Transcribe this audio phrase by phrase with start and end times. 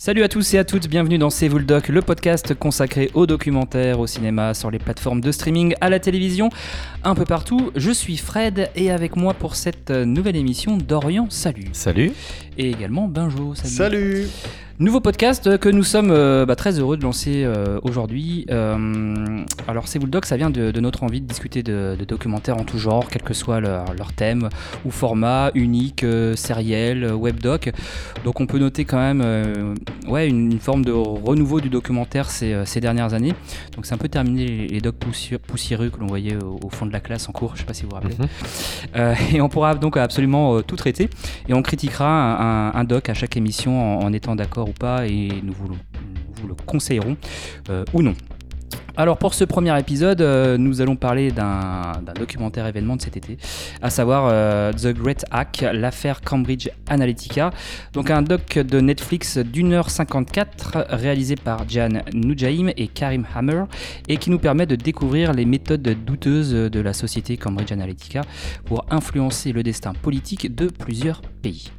[0.00, 3.10] Salut à tous et à toutes, bienvenue dans C'est vous le doc, le podcast consacré
[3.14, 6.50] aux documentaires, au cinéma, sur les plateformes de streaming, à la télévision,
[7.02, 7.72] un peu partout.
[7.74, 11.70] Je suis Fred et avec moi pour cette nouvelle émission, Dorian, salut.
[11.72, 12.12] Salut.
[12.56, 13.74] Et également Benjo, salut.
[13.74, 14.28] Salut
[14.80, 18.46] Nouveau podcast que nous sommes euh, bah, très heureux de lancer euh, aujourd'hui.
[18.48, 21.96] Euh, alors, C'est vous le doc, ça vient de, de notre envie de discuter de,
[21.98, 24.48] de documentaires en tout genre, quel que soit leur, leur thème
[24.84, 27.72] ou format, unique, euh, sériel, webdoc.
[28.24, 29.74] Donc, on peut noter quand même euh,
[30.06, 33.34] ouais, une, une forme de renouveau du documentaire ces, euh, ces dernières années.
[33.74, 36.70] Donc, c'est un peu terminé les, les docs poussiéreux, poussiéreux que l'on voyait au, au
[36.70, 38.14] fond de la classe en cours, je sais pas si vous vous rappelez.
[38.16, 38.26] Mhm.
[38.94, 41.10] Euh, et on pourra donc absolument euh, tout traiter.
[41.48, 45.06] Et on critiquera un, un- un doc à chaque émission en, en étant d'accord pas.
[45.06, 47.16] Et nous vous le, conseillerons
[47.70, 48.14] euh, ou non.
[48.98, 53.38] Alors pour ce premier épisode, euh, nous allons parler d'un documentaire événement de cet été,
[53.80, 57.52] à savoir euh, The Great Hack, l'affaire Cambridge Analytica.
[57.92, 63.66] Donc un doc de Netflix d'une heure 54 réalisé par Jan Nujaim et Karim Hammer
[64.08, 68.22] et qui nous permet de découvrir les méthodes douteuses de la société Cambridge Analytica
[68.64, 71.70] pour influencer le destin politique de plusieurs pays.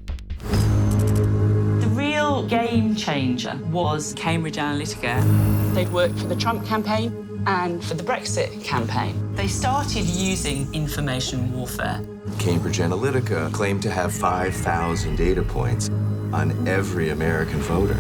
[2.50, 5.76] The real game changer was Cambridge Analytica.
[5.76, 9.36] They'd worked for the Trump campaign and for the Brexit campaign.
[9.36, 12.04] They started using information warfare.
[12.40, 15.90] Cambridge Analytica claimed to have 5,000 data points
[16.34, 17.98] on every American voter.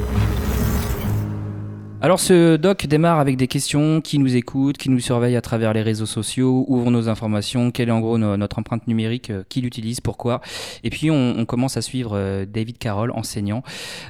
[2.01, 5.73] Alors ce doc démarre avec des questions qui nous écoutent, qui nous surveillent à travers
[5.73, 9.31] les réseaux sociaux, où vont nos informations, quelle est en gros no- notre empreinte numérique,
[9.31, 10.39] euh, qui l'utilise, pourquoi.
[10.85, 13.63] Et puis on, commence à suivre euh, David Carroll, enseignant,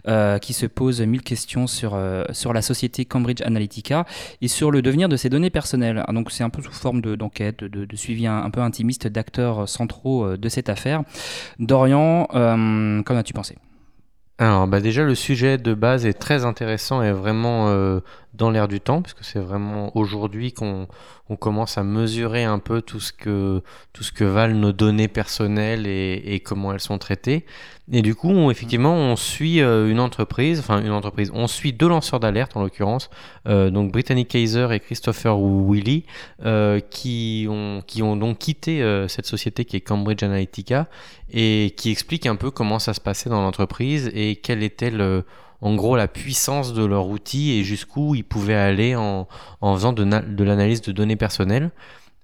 [0.08, 1.98] euh, qui se pose mille questions sur,
[2.32, 4.06] sur la société Cambridge Analytica
[4.42, 6.04] et sur le devenir de ses données personnelles.
[6.08, 9.08] Ah, Donc c'est un peu sous forme de- d'enquête, de, de suivi un, peu intimiste
[9.08, 11.02] d'acteurs centraux de cette affaire.
[11.58, 13.56] Dorian, qu'en as-tu pensé?
[14.42, 18.00] Alors, bah déjà, le sujet de base est très intéressant et vraiment euh,
[18.34, 20.88] dans l'air du temps, puisque c'est vraiment aujourd'hui qu'on
[21.32, 23.62] on commence à mesurer un peu tout ce que,
[23.94, 27.46] tout ce que valent nos données personnelles et, et comment elles sont traitées.
[27.92, 31.74] Et du coup, on- effectivement, on suit euh, une entreprise, enfin une entreprise, on suit
[31.74, 33.10] deux lanceurs d'alerte en l'occurrence,
[33.48, 36.06] euh, donc Brittany Kaiser et Christopher Willy,
[36.90, 40.88] qui, ont, qui ont donc quitté cette société qui est Cambridge Analytica
[41.32, 44.92] et qui explique un peu comment ça se passait dans l'entreprise et quelle était
[45.62, 49.28] en gros la puissance de leur outil et jusqu'où ils pouvaient aller en,
[49.62, 51.72] faisant de l'analyse de données personnelles.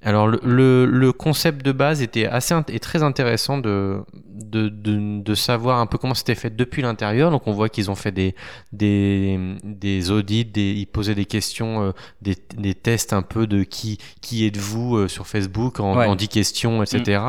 [0.06, 3.98] Alors le, le, le concept de base était assez int- et très intéressant de,
[4.30, 7.32] de, de, de savoir un peu comment c'était fait depuis l'intérieur.
[7.32, 8.36] Donc on voit qu'ils ont fait des,
[8.72, 13.64] des, des audits, des, ils posaient des questions, euh, des, des tests un peu de
[13.64, 16.06] qui, qui êtes-vous euh, sur Facebook en, Ouais.
[16.06, 17.22] en 10 questions, etc.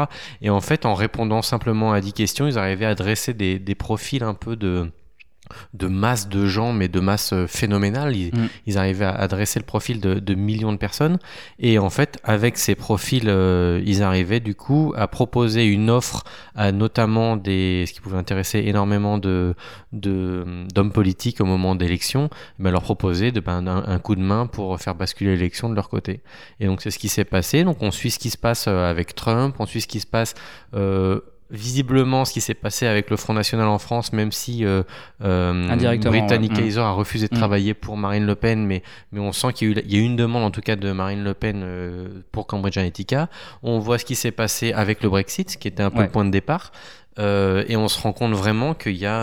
[0.43, 3.75] Et en fait, en répondant simplement à 10 questions, ils arrivaient à dresser des, des
[3.75, 4.91] profils un peu de
[5.75, 8.15] de masse de gens, mais de masse euh, phénoménale.
[8.17, 8.49] Ils, Mm.
[8.67, 11.19] ils arrivaient à adresser le profil de, de millions de personnes.
[11.59, 16.25] Et en fait, avec ces profils, euh, ils arrivaient du coup à proposer une offre
[16.55, 19.55] à notamment des, ce qui pouvait intéresser énormément de
[19.93, 22.29] de- d'hommes politiques au moment d'élections,
[22.59, 25.75] ben, leur proposer de, ben, un, un coup de main pour faire basculer l'élection de
[25.75, 26.21] leur côté.
[26.61, 27.65] Et donc c'est ce qui s'est passé.
[27.65, 30.07] Donc on suit ce qui se passe euh, avec Trump, on suit ce qui se
[30.07, 30.35] passe
[30.75, 31.21] euh,
[31.51, 34.83] visiblement ce qui s'est passé avec le Front National en France, même si euh,
[35.23, 35.53] euh,
[35.97, 36.53] Brittany ouais.
[36.55, 36.57] Mm.
[36.57, 37.39] Kaiser a refusé de Mm.
[37.39, 39.97] travailler pour Marine Le Pen, mais, mais on sent qu'il y, a eu- il y
[39.97, 43.29] a eu une demande en tout cas de Marine Le Pen euh, pour Cambridge Analytica.
[43.63, 46.05] On voit ce qui s'est passé avec le Brexit, qui était un peu Ouais.
[46.05, 46.73] le point de départ.
[47.19, 49.21] Euh, et on se rend compte vraiment qu'il y a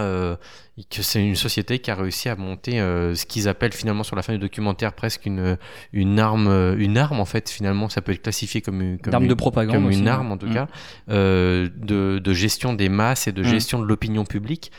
[0.89, 4.15] que c'est une société qui a réussi à monter euh, ce qu'ils appellent finalement sur
[4.15, 5.57] la fin du documentaire presque une
[5.91, 9.11] une arme euh, une arme en fait finalement ça peut être classifié comme une comme
[9.11, 10.53] D'armes une- de propagande comme aussi, une arme en tout Mm.
[10.55, 10.67] cas
[11.09, 13.45] euh, de, de gestion des masses et de Mm.
[13.45, 14.71] gestion de l'opinion publique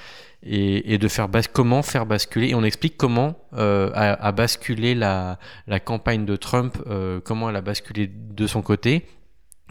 [0.43, 4.33] et, et de faire bas- comment faire basculer et on explique comment euh, a, a
[4.33, 5.39] basculé la,
[5.69, 9.07] la campagne de Trump euh, comment elle a basculé de son côté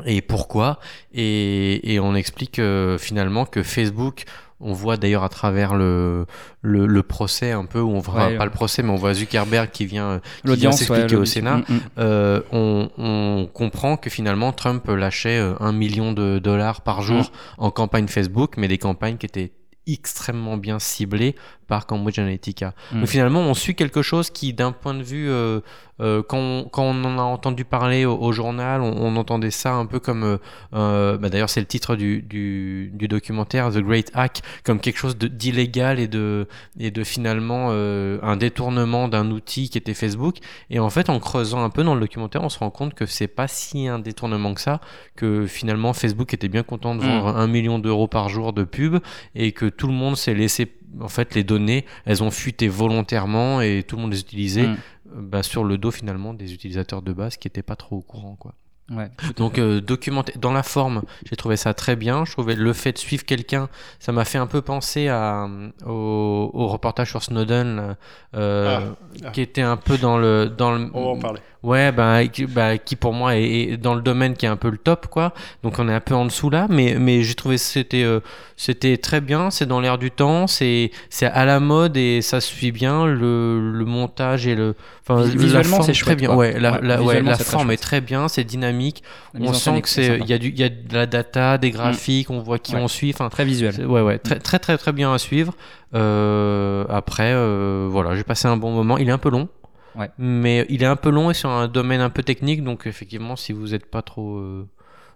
[0.05, 0.79] et pourquoi
[1.13, 4.23] et, et on explique euh, finalement que Facebook
[4.63, 6.25] on voit d'ailleurs à travers le,
[6.61, 8.45] le, le procès un peu où on voit Ouais, pas ouais.
[8.45, 11.57] le procès mais on voit Zuckerberg qui vient L'audience, s'expliquer ouais, au Sénat.
[11.57, 11.79] Mm, mm.
[11.99, 17.31] euh, on, on comprend que finalement Trump lâchait euh, un million de dollars par jour
[17.57, 19.51] en campagne Facebook, mais des campagnes qui étaient
[19.85, 21.35] extrêmement bien ciblées
[21.67, 22.73] par Cambridge Analytica.
[22.93, 22.99] Mm.
[23.01, 25.59] Donc finalement, on suit quelque chose qui, d'un point de vue, euh,
[25.99, 29.51] euh, quand, on, quand on en a entendu parler au, au journal, on, on entendait
[29.51, 30.37] ça un peu comme, euh,
[30.73, 34.97] euh, bah d'ailleurs c'est le titre du, du, du documentaire The Great Hack, comme quelque
[34.97, 36.47] chose d'illégal et de,
[36.79, 40.37] et de finalement euh, un détournement d'un outil qui était Facebook.
[40.71, 43.05] Et en fait, en creusant un peu dans le documentaire, on se rend compte que
[43.05, 44.81] c'est pas si un détournement que ça,
[45.15, 47.07] que finalement Facebook était bien content de Mm.
[47.07, 48.97] vendre un million d'euros par jour de pub
[49.35, 53.61] et que tout le monde s'est laissé en fait, les données, elles ont fuité volontairement
[53.61, 54.77] et tout le monde les utilisait Mm.
[55.15, 58.01] euh, bah, sur le dos finalement des utilisateurs de base qui n'étaient pas trop au
[58.01, 58.53] courant, quoi.
[58.91, 59.09] Ouais.
[59.37, 62.25] Donc euh, documenter dans la forme, j'ai trouvé ça très bien.
[62.25, 65.47] Je trouvais le fait de suivre quelqu'un, ça m'a fait un peu penser à,
[65.85, 67.95] au, au reportage sur Snowden,
[68.35, 68.95] euh, Ah,
[69.25, 69.31] ah.
[69.31, 70.89] qui était un peu dans le dans le.
[70.93, 71.39] On va en parler.
[71.63, 74.57] Ouais, bah, qui, bah, qui pour moi est, est dans le domaine qui est un
[74.57, 75.33] peu le top, quoi.
[75.63, 78.19] Donc on est un peu en dessous là, mais mais j'ai trouvé que c'était euh,
[78.57, 79.49] c'était très bien.
[79.49, 83.05] C'est dans l'air du temps, c'est c'est à la mode et ça se suit bien.
[83.05, 84.75] Le, le montage et le
[85.07, 86.27] enfin visuellement, c'est très bien.
[86.27, 86.37] quoi.
[86.37, 89.01] Ouais, la, Ouais, la, ouais, très forme est très bien, c'est dynamique.
[89.39, 91.71] On sent que c'est il y a du il y a de la data, des
[91.71, 92.81] graphiques, on voit qui Ouais.
[92.81, 93.11] on suit.
[93.13, 93.85] Enfin, Très visuel.
[93.87, 95.53] Ouais, ouais, très, très, très, très bien à suivre.
[95.95, 98.97] Euh, après, euh, voilà, j'ai passé un bon moment.
[98.97, 99.47] Il est un peu long.
[99.95, 100.09] Ouais.
[100.17, 102.63] Mais il est un peu long et sur un domaine un peu technique.
[102.63, 104.67] Donc, effectivement, si vous n'êtes pas trop euh,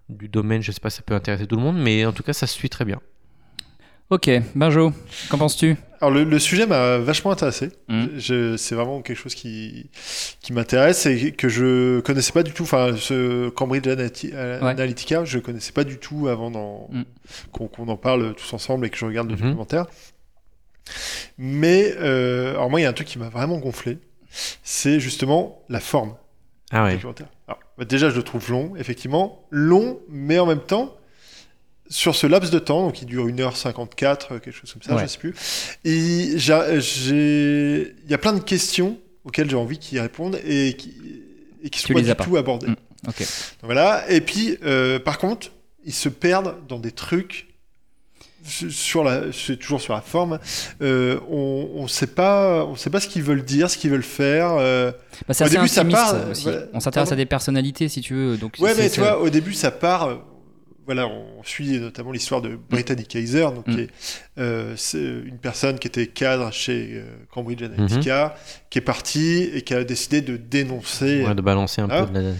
[0.09, 1.77] du domaine, je sais pas, ça peut intéresser tout le monde.
[1.77, 2.99] Mais en tout cas, ça se suit très bien.
[4.09, 4.93] Ok, Benjo,
[5.29, 5.75] qu'en penses-tu?
[5.99, 7.71] Alors le, le sujet m'a vachement intéressé.
[7.89, 8.05] Mm.
[8.17, 9.89] Je- C'est vraiment quelque chose qui,
[10.39, 12.63] qui m'intéresse et que je connaissais pas du tout.
[12.63, 14.69] Enfin, ce Cambridge euh, Ouais.
[14.69, 16.49] Analytica, je connaissais pas du tout avant
[16.89, 17.03] Mm.
[17.51, 19.41] qu'on qu'on en parle tous ensemble et que je regarde le Mhm.
[19.41, 19.87] documentaire.
[21.37, 23.97] Mais euh, alors moi, il y a un truc qui m'a vraiment gonflé,
[24.63, 26.15] c'est justement la forme
[26.71, 26.93] Ah ouais.
[26.93, 27.27] documentaire.
[27.47, 30.93] Alors, bah, déjà, je le trouve long, effectivement, long, mais en même temps.
[31.89, 35.03] Sur ce laps de temps, donc qui dure 1h54, euh, quelque chose comme ça, Ouais.
[35.03, 35.33] je sais plus.
[35.85, 40.75] Et j'a- j'ai, il y a plein de questions auxquelles j'ai envie qu'ils répondent et
[40.77, 40.93] qui,
[41.71, 42.23] qui sont pas du pas.
[42.25, 42.67] tout abordées.
[42.67, 42.75] Mm.
[43.63, 44.03] Voilà.
[44.11, 45.47] Et puis, euh, par contre,
[45.85, 47.47] ils se perdent dans des trucs
[48.43, 50.39] sur la, c'est toujours sur la forme.
[50.81, 54.03] Euh, on, on sait pas, on sait pas ce qu'ils veulent dire, ce qu'ils veulent
[54.03, 54.51] faire.
[54.59, 54.91] euh.
[55.27, 56.43] Bah, Au début, ça part, aussi.
[56.43, 56.61] voilà.
[56.73, 58.37] On s'intéresse Pardon à des personnalités, si tu veux.
[58.37, 60.07] Donc Ouais, mais tu vois, au début, ça part.
[60.07, 60.15] euh,
[60.85, 63.75] Voilà, on suit notamment l'histoire de Brittany Kaiser, donc Mm.
[63.75, 63.89] qui est,
[64.39, 68.35] euh, c'est une personne qui était cadre chez Cambridge Analytica,
[68.69, 71.25] qui est partie et qui a décidé de dénoncer.
[71.25, 72.03] Ouais, de balancer un Ah.
[72.05, 72.31] peu de la...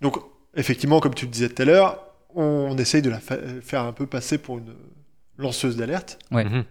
[0.00, 0.16] Donc,
[0.54, 2.04] effectivement, comme tu le disais tout à l'heure,
[2.36, 4.72] on, essaye de la fa- faire un peu passer pour une
[5.38, 6.18] lanceuse d'alerte.
[6.30, 6.44] Ouais.
[6.44, 6.64] Mhm.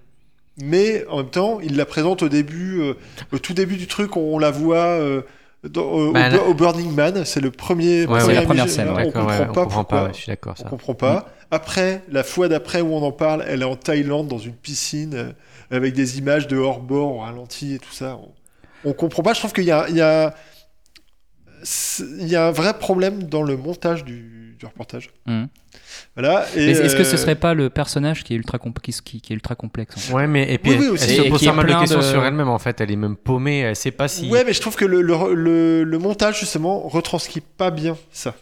[0.59, 2.93] Mais en même temps, il la présente au début, euh,
[3.31, 5.21] au tout début du truc, on, on la voit euh,
[5.69, 7.23] dans- au, Bah, au- là- au Burning Man.
[7.25, 8.05] C'est le premier.
[8.07, 8.33] Ouais, c'est ouais.
[8.33, 9.03] la première scène, là.
[9.05, 10.05] On comprend ouais, pas on comprend pourquoi.
[10.07, 10.55] pas, je suis d'accord.
[10.65, 11.29] On comprend pas.
[11.51, 15.13] Après, la fois d'après où on en parle, elle est en Thaïlande dans une piscine
[15.13, 15.31] euh,
[15.71, 18.17] avec des images de hors-bord au ralenti et tout ça.
[18.17, 19.33] On, on comprend pas.
[19.33, 20.33] Je trouve qu'il y a, il y, a,
[21.63, 25.09] c'est- il y a un vrai problème dans le montage du, du reportage.
[25.25, 25.47] Mhm.
[26.15, 26.45] Voilà.
[26.55, 29.33] Est-ce que ce euh, serait pas le personnage qui est ultra, compl- qui, qui- qui
[29.33, 31.03] est ultra complexe en fait Ouais, mais et puis Oui, oui, elle- aussi.
[31.05, 32.81] elle Et se pose pas mal de questions de- sur elle-même en fait.
[32.81, 33.59] Elle est même paumée.
[33.59, 34.29] Elle sait pas si.
[34.29, 38.35] Ouais, mais je trouve que le, le, le, le montage, justement, retranscrit pas bien ça.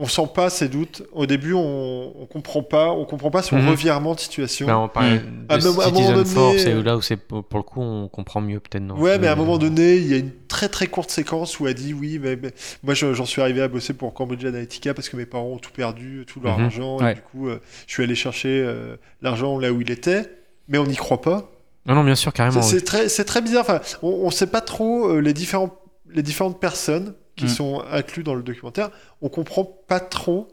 [0.00, 1.02] On sent pas ses doutes.
[1.12, 3.68] Au début, on, on comprend pas, on comprend pas son Mhm.
[3.68, 4.66] revirement de situation.
[4.68, 6.96] Là, on parlait À de un moment- à un moment Citizen donné- Force, c'est là
[6.96, 8.96] où c'est pour le coup on comprend mieux peut-être non?
[8.96, 11.58] Ouais, mais à un Euh, moment donné, il y a une très très courte séquence
[11.58, 12.52] où elle dit oui, mais, mais
[12.84, 15.58] moi je- j'en suis arrivé à bosser pour Cambridge Analytica parce que mes parents ont
[15.58, 16.64] tout perdu, tout leur Mhm.
[16.66, 17.12] argent, Ouais.
[17.12, 20.22] et du coup, euh, je suis allé chercher euh, l'argent là où il était,
[20.68, 21.50] mais on n'y croit pas.
[21.86, 22.62] Non, non, bien sûr, carrément.
[22.62, 22.82] C'est oui.
[22.84, 23.62] très, c'est très bizarre.
[23.62, 25.74] Enfin, on, on sait pas trop euh, les différents,
[26.08, 27.50] les différentes personnes qui Mhm.
[27.50, 28.90] sont incluses dans le documentaire.
[29.22, 30.48] On comprend pas trop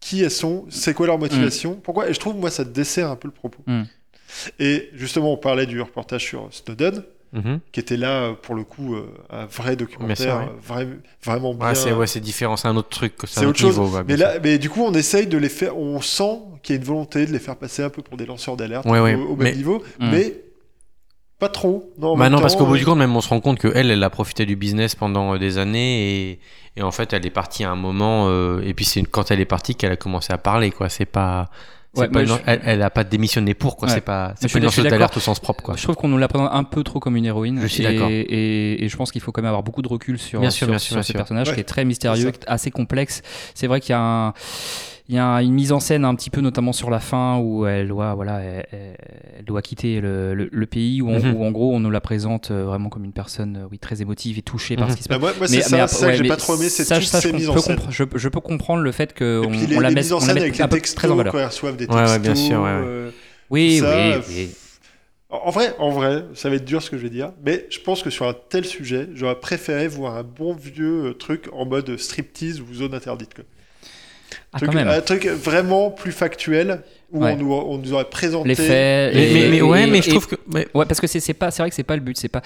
[0.00, 2.08] qui elles sont, c'est quoi leur motivation, pourquoi.
[2.08, 3.62] Et je trouve moi ça dessert un peu le propos.
[3.66, 3.86] Mhm.
[4.58, 7.02] Et justement, on parlait du reportage sur Snowden
[7.32, 7.60] Mhm.
[7.70, 10.88] qui était là pour le coup euh, un vrai documentaire, sûr, euh, vrai-
[11.22, 11.68] vraiment bien.
[11.68, 13.78] Ouais, c'est ouais, différent, c'est un autre truc, c'est autre autre chose.
[13.78, 13.96] niveau.
[13.98, 15.76] ouais, mais là, mais du coup, on essaye de les faire.
[15.78, 18.26] On sent qu'il y a une volonté de les faire passer un peu pour des
[18.26, 20.10] lanceurs d'alerte Ouais, au, ouais, au mais- même niveau, Mm.
[20.10, 20.34] mais
[21.40, 21.92] pas trop.
[21.98, 23.90] Non, Bah non, parce qu'au bout du compte, même on se rend compte que elle,
[23.90, 26.40] elle a profité du business pendant euh, des années et,
[26.76, 28.26] et en fait, elle est partie à un moment.
[28.28, 30.88] euh, et puis c'est quand elle est partie qu'elle a commencé à parler, quoi.
[30.88, 31.50] C'est pas.
[31.94, 33.88] c'est Ouais, pas une- je- elle, elle a pas démissionné pour, quoi.
[33.88, 33.94] Ouais.
[33.94, 34.34] C'est pas.
[34.40, 34.84] je C'est une d'accord.
[34.90, 35.74] d'alerte au sens propre, quoi.
[35.76, 37.58] Je trouve qu'on nous la présente un peu trop comme une héroïne.
[37.60, 38.08] Je suis d'accord.
[38.10, 40.66] Et, et je pense qu'il faut quand même avoir beaucoup de recul sur, Bien sûr,
[40.66, 41.16] sur, bien sur sûr, bien ce sûr.
[41.16, 41.54] personnage Ouais.
[41.54, 43.22] qui est très mystérieux, assez complexe.
[43.54, 44.34] C'est vrai qu'il y a un.
[45.10, 47.38] Il y a un- une mise en scène un petit peu, notamment sur la fin,
[47.38, 51.34] où elle doit, voilà, elle, doit quitter le, le- le pays, où, on- Mhm.
[51.34, 54.02] où en gros on nous la présente euh, vraiment comme une personne, euh, oui, très
[54.02, 54.92] émotive et touchée par Mhm.
[54.92, 55.20] ce qui se bah, passe.
[55.22, 56.94] moi, moi, c'est Mais- ça, mais ça ouais, que j'ai pas trop aimé, c'est ça,
[57.00, 57.76] toutes ça, ces mises en scène.
[57.76, 59.94] compre- je, je peux comprendre le fait que Et on, puis les, on la les
[59.96, 61.32] met, mises en on la scène met avec un les peu textos, très en valeur.
[61.32, 62.22] quand elles reçoivent des Ouais, ouais, textos.
[62.22, 62.82] bien sûr, ouais, ouais.
[62.86, 63.10] euh,
[63.50, 64.50] Oui, ça, oui, oui.
[65.30, 67.80] En vrai, en vrai, ça va être dur ce que je vais dire, mais je
[67.80, 71.96] pense que sur un tel sujet, j'aurais préféré voir un bon vieux truc en mode
[71.96, 73.34] striptease ou zone interdite.
[73.34, 73.44] Quoi.
[74.52, 74.88] Ah, Truc- quand même.
[74.88, 76.82] Un truc vraiment plus factuel.
[77.12, 77.32] Où Ouais.
[77.32, 78.48] on, nous, on nous aurait présenté.
[78.48, 79.14] Les faits.
[79.14, 80.36] Mais, et- mais- mais et- ouais, et- mais je trouve que.
[80.52, 82.16] mais- Ouais, parce que c'est c'est pas, c'est vrai que c'est pas le but.
[82.16, 82.42] C'est pas.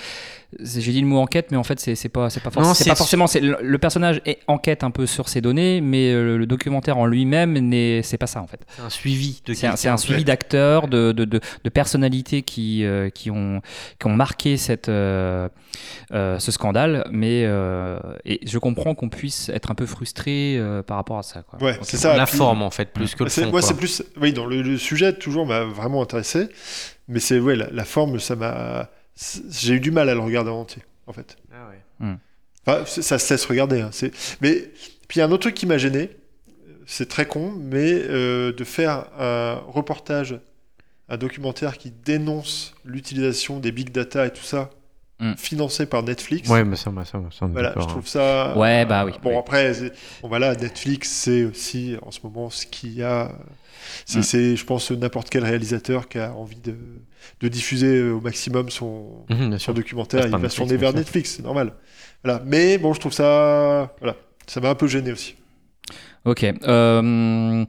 [0.60, 2.74] J'ai dit le mot enquête, mais en fait c'est c'est pas, c'est pas, forc- Non,
[2.74, 3.26] c'est c'est- pas forcément.
[3.26, 6.96] c'est Le, le personnage est enquête un peu sur ses données, mais euh, le documentaire
[6.96, 8.60] en lui-même n'est, c'est pas ça en fait.
[8.76, 9.76] C'est un suivi de C'est un, quelqu'un.
[9.76, 13.62] c'est un suivi d'acteurs, de, de, de, de personnalités qui, euh, qui, ont,
[13.98, 15.48] qui ont marqué cette, euh,
[16.12, 20.82] euh, ce scandale, mais euh, et je comprends qu'on puisse être un peu frustré euh,
[20.84, 21.42] par rapport à ça.
[21.42, 21.60] Quoi.
[21.60, 22.16] Ouais, c'est ça.
[22.16, 23.50] La Puis- forme, en fait, plus que le C'est- fond.
[23.50, 23.68] moi, quoi.
[23.68, 24.04] c'est plus.
[24.20, 26.48] Oui, dans le, le sujet, toujours m'a vraiment intéressé.
[27.08, 27.38] Mais c'est.
[27.38, 28.90] Ouais, la, la forme, ça m'a.
[29.50, 31.36] J'ai eu du mal à le regarder en entier, en fait.
[31.52, 32.14] Ah ouais.
[32.66, 33.80] Enfin, c'est- ça se laisse regarder.
[33.80, 34.70] hein, c'est- Mais.
[35.08, 36.10] Puis il y a un autre truc qui m'a gêné.
[36.86, 40.38] C'est très con, mais euh, de faire un reportage,
[41.08, 44.70] un documentaire qui dénonce l'utilisation des big data et tout ça,
[45.20, 45.34] Mm.
[45.36, 46.48] financé par Netflix.
[46.48, 48.56] Ouais, mais ça, moi, ça, ça, on est Voilà, je trouve ça.
[48.58, 49.12] Ouais, bah oui.
[49.22, 49.36] Bon, Oui.
[49.36, 49.72] après,
[50.22, 53.30] bon, voilà, Netflix, c'est aussi en ce moment ce qu'il y a.
[54.06, 54.22] C'est, Mm.
[54.24, 56.74] c'est, je pense, n'importe quel réalisateur qui a envie de,
[57.40, 59.24] de diffuser au maximum son.
[59.30, 60.92] Mhm, son documentaire, Passe il va se tourner vers.
[60.92, 61.74] Netflix, c'est normal.
[62.24, 62.42] Voilà.
[62.44, 63.94] Mais bon, je trouve ça.
[64.00, 64.16] Voilà.
[64.46, 65.36] Ça m'a un peu gêné aussi.
[66.24, 66.44] Ok.
[66.44, 67.64] Euh,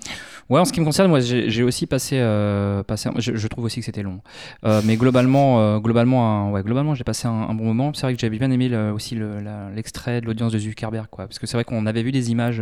[0.50, 3.10] ouais, en ce qui me concerne, moi, j'ai aussi passé, euh, passé.
[3.10, 4.22] un- Je, je trouve aussi que c'était long,
[4.64, 7.92] Euh, mais globalement, globalement, un- ouais, globalement, j'ai passé un, un bon moment.
[7.94, 9.40] C'est vrai que j'avais bien aimé le- aussi le-
[9.76, 12.62] l'extrait de l'audience de Zuckerberg, quoi, parce que c'est vrai qu'on avait vu des images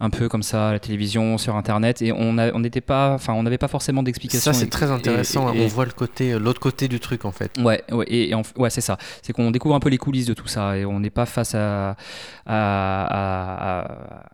[0.00, 3.42] un peu comme ça à la télévision, sur Internet, et on n'était pas, enfin, on
[3.42, 4.52] n'avait pas forcément d'explication.
[4.52, 5.52] Ça, c'est très et- intéressant.
[5.54, 7.52] et- On voit le côté, l'autre côté du truc, en fait.
[7.58, 8.98] Ouais, ouais, et, et en- ouais, c'est ça.
[9.22, 11.54] C'est qu'on découvre un peu les coulisses de tout ça et on n'est pas face
[11.54, 11.96] à, à,
[12.46, 13.86] à-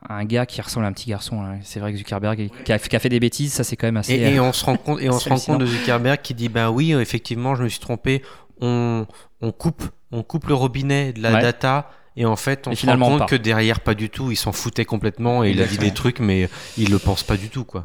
[0.08, 1.43] à un gars qui ressemble à un petit garçon.
[1.43, 1.59] hein.
[1.62, 3.97] C'est vrai que Zuckerberg qui a, qui a fait des bêtises, ça c'est quand même
[3.99, 4.14] assez.
[4.14, 6.49] Et, et on se rend compte, et on se rend compte de Zuckerberg qui dit
[6.49, 8.23] ben oui, effectivement, je me suis trompé.
[8.61, 9.07] On,
[9.41, 11.43] on coupe, on coupe le robinet de la Ouais.
[11.43, 11.91] data.
[12.17, 13.26] Et en fait, on Et se finalement rend compte pas.
[13.26, 14.31] que derrière, pas du tout.
[14.31, 17.37] Il s'en foutait complètement et il a dit des trucs, mais il le pense pas
[17.38, 17.85] du tout, quoi.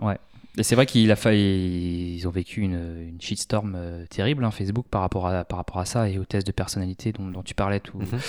[0.59, 2.73] Et c'est vrai qu'il a failli, ils ont vécu une,
[3.09, 6.25] une shitstorm euh, terrible, hein, Facebook, par rapport, à, par rapport à ça et aux
[6.25, 7.99] tests de personnalité dont, dont tu parlais tout.
[7.99, 8.19] Mhm.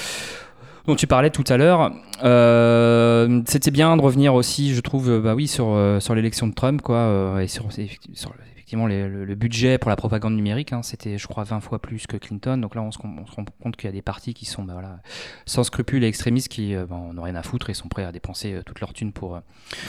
[0.88, 1.92] Dont tu parlais tout à l'heure,
[2.24, 6.48] Euh, c'était bien de revenir aussi, je trouve, euh, bah oui, sur, euh, sur l'élection
[6.48, 7.66] de Trump, quoi, euh, et sur,
[8.12, 8.32] sur
[8.68, 11.78] effectivement les- le, le budget pour la propagande numérique, hein, c'était, je crois, 20 fois
[11.80, 12.58] plus que Clinton.
[12.58, 14.62] Donc là, on se, on se rend compte qu'il y a des partis qui sont,
[14.62, 14.98] bah, voilà,
[15.46, 18.04] sans scrupules et extrémistes, qui euh, bah, en ont rien à foutre et sont prêts
[18.04, 19.40] à dépenser euh, toute leur thune pour, euh,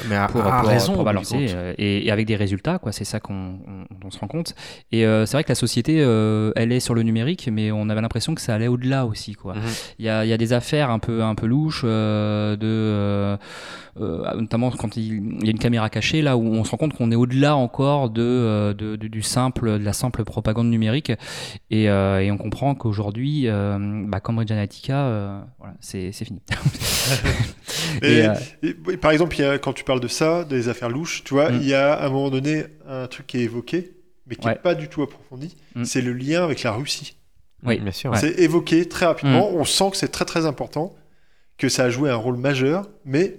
[0.07, 2.91] Mais à, pour, à pour- raison, pour balancer euh, et, et avec des résultats quoi
[2.93, 3.33] c'est ça qu'on
[3.67, 4.55] on- on se rend compte
[4.93, 8.01] et euh, c'est vrai que la société elle est sur le numérique mais on avait
[8.01, 9.61] l'impression que ça allait au-delà aussi quoi Mhm.
[9.99, 13.37] il y, a, y a des affaires un peu un peu louches de
[14.35, 16.93] notamment quand il, il y a une caméra cachée là où on se rend compte
[16.93, 21.11] qu'on est au-delà encore de, de- de- du simple de la simple propagande numérique
[21.69, 26.41] et, euh, et on comprend qu'aujourd'hui euh, bah, Cambridge Analytica euh, voilà c'est c'est fini
[28.01, 28.33] Et, Et, euh,
[28.63, 31.23] et, oui, par exemple, il y a, quand tu parles de ça, des affaires louches,
[31.23, 31.55] tu vois, Mm.
[31.61, 33.91] il y a à un moment donné un truc qui est évoqué,
[34.27, 34.59] mais qui n'est Ouais.
[34.59, 35.55] pas du tout approfondi.
[35.75, 35.83] Mm.
[35.85, 37.15] C'est le lien avec la Russie.
[37.63, 37.79] Oui.
[37.79, 38.11] bien sûr.
[38.11, 38.17] Ouais.
[38.17, 39.09] C'est évoqué très Mm.
[39.09, 39.49] rapidement.
[39.53, 40.93] On sent que c'est très très important,
[41.57, 43.35] que ça a joué un rôle majeur, mais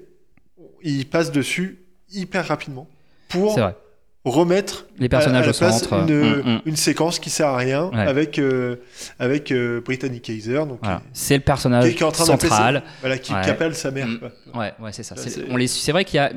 [0.83, 1.81] il passe dessus
[2.13, 2.89] hyper rapidement
[3.29, 3.77] pour c'est vrai
[4.25, 6.61] remettre les personnages à, à au la place centre une, Mm, mm.
[6.67, 8.01] une séquence qui sert à rien Ouais.
[8.01, 8.77] avec euh,
[9.19, 11.01] avec euh, Brittany Kaiser, donc Voilà.
[11.15, 12.75] C'est le personnage est- qui est en train d'appeler central.
[12.85, 13.41] sa- voilà, qui, Ouais.
[13.43, 14.07] qui appelle sa mère.
[14.09, 14.59] Mm.
[14.59, 15.17] Ouais, ouais, c'est ça.
[15.17, 16.31] C'est- c'est- on les- C'est vrai qu'il y a.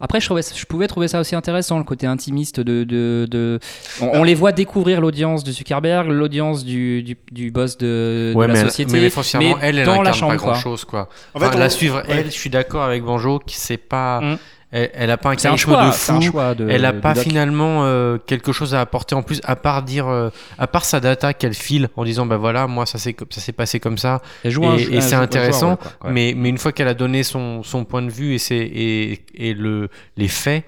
[0.00, 2.82] Après, je, trouvais, je pouvais trouver ça aussi intéressant, le côté intimiste de.
[2.82, 3.60] de, de-
[4.00, 8.56] On, on les voit découvrir l'audience de Zuckerberg, l'audience du, du, du boss de, la
[8.56, 8.90] société.
[9.00, 10.52] mais foncièrement, mais elle, elle dans la chambre, pas quoi.
[10.54, 11.08] grand chose, quoi.
[11.34, 12.04] En Enfin, fait, la suivre, ouais.
[12.08, 14.38] elle, je suis d'accord avec Banjo, qui c'est pas, Mm.
[14.72, 15.56] Elle, elle a pas un de un
[15.92, 16.20] fou.
[16.22, 16.68] choix de.
[16.68, 20.08] Elle a de pas finalement euh, quelque chose à apporter en plus, à part dire,
[20.08, 23.40] euh, à part sa data qu'elle file en disant bah voilà, moi ça s'est ça
[23.40, 24.22] s'est passé comme ça.
[24.44, 26.08] Elle joue un- et- et c'est intéressant, joueur, ouais, quoi.
[26.08, 26.14] Ouais.
[26.14, 29.24] Mais mais une fois qu'elle a donné son, son point de vue et c'est et,
[29.34, 30.64] et le les faits,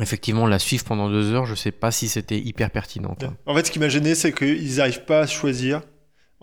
[0.00, 3.16] effectivement la suivre pendant deux heures, je sais pas si c'était hyper pertinent.
[3.18, 3.32] quoi.
[3.46, 5.82] En fait, ce qui m'a gêné, c'est qu'ils n'arrivent pas à choisir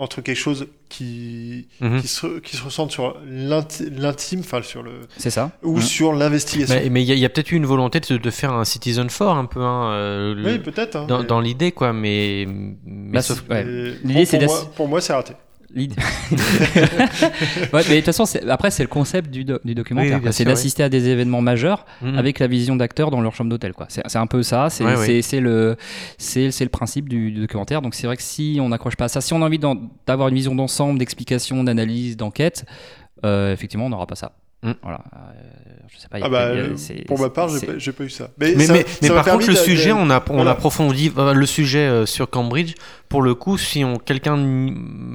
[0.01, 2.01] entre quelque chose qui, Mhm.
[2.01, 5.51] qui, se, qui se ressente sur l'inti- l'intime, enfin sur le C'est ça.
[5.63, 5.81] ou Mm.
[5.81, 6.75] sur l'investigation.
[6.75, 9.07] Mais mais il y a, a peut-être eu une volonté de, de faire un Citizen
[9.07, 10.95] 4 un peu hein, euh, le- oui, peut-être.
[10.95, 12.45] hein, dans, mais- dans l'idée quoi, mais,
[12.85, 13.63] mais Bah, sauf- c'est- ouais.
[13.63, 15.33] mais L'idée, pour, c'est pour, moi, pour moi, c'est raté.
[15.73, 15.95] L'idée-
[17.73, 20.19] ouais, mais de toute façon, après, c'est le concept du, do- du documentaire.
[20.23, 22.17] Oui, c'est d'assister à des événements majeurs Mhm.
[22.17, 23.73] avec la vision d'acteurs dans leur chambre d'hôtel.
[23.73, 23.87] quoi.
[23.89, 24.69] C'est un peu ça.
[24.69, 25.75] C'est Ouais, le,
[26.17, 27.81] c'est le principe du, du documentaire.
[27.81, 29.59] Donc c'est vrai que si on n'accroche pas à ça, si on a envie
[30.05, 32.65] d'avoir une vision d'ensemble, d'explication, d'analyse, d'enquête,
[33.25, 34.33] euh, effectivement, on n'aura pas ça.
[34.63, 34.71] Mm.
[34.83, 35.01] Voilà.
[35.15, 36.19] Euh, je sais pas.
[36.21, 36.75] Ah bah, a- euh,
[37.07, 38.29] pour ma part, j'ai pas, pas eu ça.
[38.37, 40.23] Mais, Mais, ça- mais, mais ça m'a par contre, le de- de- sujet, on a,
[40.29, 40.51] on voilà.
[40.51, 42.75] approfondit euh, le sujet euh, sur Cambridge.
[43.09, 44.35] Pour le coup, si on quelqu'un,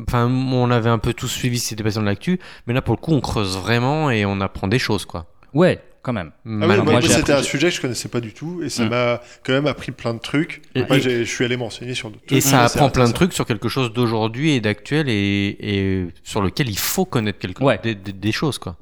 [0.08, 2.94] enfin, on avait un peu tous suivi, si c'était passé dans l'actu, mais là, pour
[2.94, 5.26] le coup, on creuse vraiment et on apprend des choses, quoi.
[5.54, 5.80] Ouais.
[6.02, 6.30] quand même.
[6.34, 8.68] Ah oui, Malgré- moi, c'était appris- un sujet que je connaissais pas du tout et
[8.68, 8.88] ça Mm.
[8.90, 10.62] m'a quand même appris plein de trucs.
[10.76, 12.42] Et- Moi, et- j'ai- je suis allé m'enseigner sur d'autres Et trucs.
[12.42, 16.42] ça C'est apprend plein de trucs sur quelque chose d'aujourd'hui et d'actuel et, et sur
[16.42, 17.60] lequel il faut connaître quelque...
[17.64, 17.80] Ouais.
[17.82, 18.76] des, des- des choses quoi.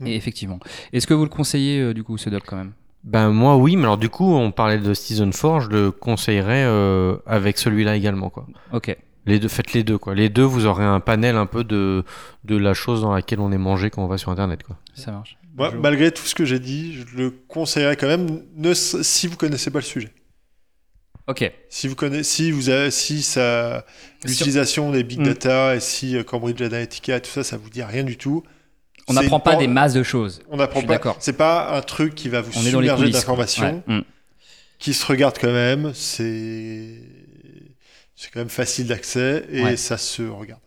[0.00, 0.06] Mm.
[0.06, 0.58] Et effectivement.
[0.92, 2.72] Est-ce que vous le conseillez euh, du coup ce doc quand même?
[3.04, 6.64] Ben moi oui, mais alors du coup on parlait de Season 4, je le conseillerais
[6.64, 8.46] euh, avec celui-là également quoi.
[8.72, 8.96] Ok.
[9.26, 10.14] Les deux, faites les deux quoi.
[10.14, 12.04] Les deux, vous aurez un panel un peu de
[12.44, 14.76] de la chose dans laquelle on est mangé quand on va sur internet quoi.
[14.94, 15.36] Ça marche.
[15.56, 19.36] Moi, malgré tout ce que j'ai dit, je le conseillerais quand même, ne, si vous
[19.36, 20.10] connaissez pas le sujet.
[21.26, 21.50] Ok.
[21.70, 23.86] Si vous connaissez, si vous avez, si ça,
[24.24, 25.24] l'utilisation des big Mm.
[25.24, 28.42] data et si euh, Cambridge Analytica et tout ça, ça vous dit rien du tout.
[29.08, 30.40] On n'apprend pas des masses de choses.
[30.50, 31.16] On n'apprend pas.
[31.20, 33.96] C'est pas un truc qui va vous On est dans les submerger d'informations, Ouais.
[33.98, 34.04] Mm.
[34.78, 35.92] qui se regarde quand même.
[35.94, 37.00] C'est,
[38.16, 39.76] c'est quand même facile d'accès et Ouais.
[39.76, 40.60] ça se regarde.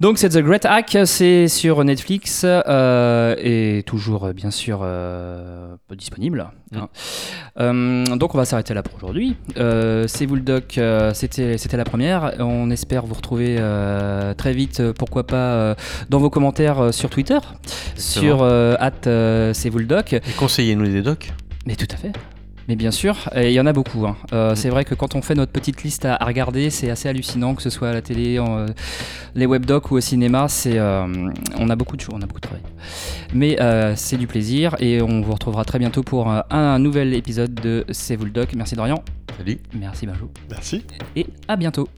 [0.00, 5.74] Donc c'est The Great Hack, c'est sur Netflix euh, et toujours euh, bien sûr euh,
[5.96, 6.46] disponible.
[6.76, 6.88] hein.
[7.58, 9.34] Euh, donc on va s'arrêter là pour aujourd'hui.
[9.56, 10.78] C'est vous le doc,
[11.14, 12.34] c'était c'était la première.
[12.38, 13.56] On espère vous retrouver
[14.36, 15.74] très vite, pourquoi pas
[16.08, 17.38] dans vos commentaires sur Twitter,
[17.96, 18.92] sur at,
[19.52, 20.12] c'est vous le doc.
[20.12, 21.32] Et conseillez-nous des docs.
[21.66, 22.12] Mais tout à fait.
[22.68, 24.06] Mais bien sûr, il y en a beaucoup.
[24.06, 24.16] hein.
[24.34, 24.54] Euh.
[24.54, 27.54] C'est vrai que quand on fait notre petite liste à, à regarder, c'est assez hallucinant,
[27.54, 28.66] que ce soit à la télé, en, euh,
[29.34, 30.48] les webdocs ou au cinéma.
[30.48, 31.06] C'est, euh,
[31.58, 32.62] on a beaucoup de choses, on a beaucoup de travail.
[33.32, 33.56] Mais
[33.96, 38.16] c'est du plaisir et on vous retrouvera très bientôt pour un, nouvel épisode de C'est
[38.16, 38.50] vous le doc.
[38.54, 39.02] Merci Dorian,
[39.36, 39.58] Salut.
[39.74, 40.84] merci Benjo Merci.
[41.16, 41.88] et à bientôt.